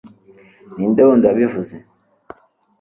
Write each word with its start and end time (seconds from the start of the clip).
ninde 0.77 1.01
wundi 1.05 1.25
wabivuze 1.29 1.75